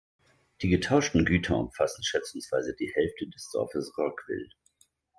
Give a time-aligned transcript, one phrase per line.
[0.63, 4.49] Die getauschten Güter umfassten schätzungsweise die Hälfte des Dorfes Roggwil.